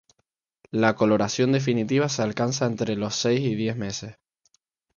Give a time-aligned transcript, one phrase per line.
[0.71, 4.17] La coloración definitiva se alcanza entre los seis y diez meses.